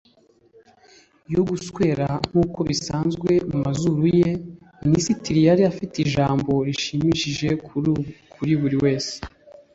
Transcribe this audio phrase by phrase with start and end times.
[1.33, 4.31] yo guswera nkuko bisanzwe mumazuru ye.
[4.83, 7.49] minisitiri yari afite ijambo rishimishije
[8.39, 9.13] kuri buri wese